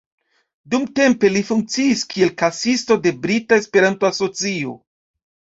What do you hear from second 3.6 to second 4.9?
Esperanto-Asocio.